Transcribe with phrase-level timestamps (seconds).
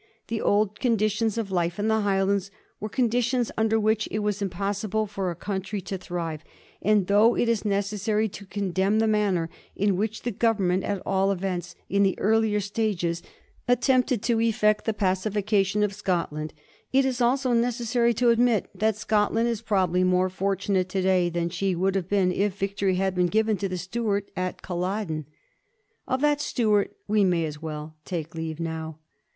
[0.29, 4.41] The old conditions of life in the High lands were conditions under which it was
[4.41, 6.43] impossible for a country to thrive;
[6.81, 11.31] and though it is necessary to condemn the manner in which the Government, at all
[11.31, 13.21] events in the earlier stages,
[13.67, 16.51] attempted to effect the pacification of Scot land,
[16.91, 21.29] it is also necessary to admit that Scotland is proba bly more fortunate to day
[21.29, 25.27] than she would have been if victory had been given to the Stuart at Culloden.
[26.07, 28.97] Of that Stuart we may as well take leave now.